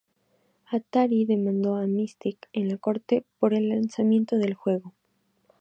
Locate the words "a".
1.75-1.85